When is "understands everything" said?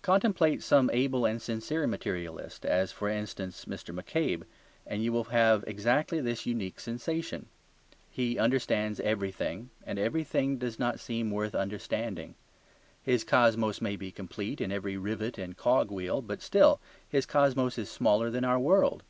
8.38-9.68